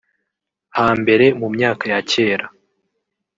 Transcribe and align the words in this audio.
Hambere 0.77 1.25
mu 1.39 1.47
myaka 1.55 1.83
ya 1.91 1.99
cyera 2.09 2.45